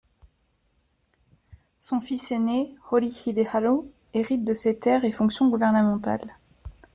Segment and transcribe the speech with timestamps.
[1.77, 3.85] Son fils aîné, Hori Hideharu,
[4.15, 6.39] hérite de ses terres et fonctions gouvernementales.